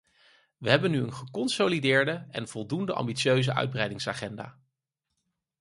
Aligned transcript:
We 0.57 0.69
hebben 0.69 0.91
nu 0.91 1.03
een 1.03 1.13
geconsolideerde 1.13 2.25
en 2.29 2.47
voldoende 2.47 2.93
ambitieuze 2.93 3.53
uitbreidingsagenda. 3.53 4.59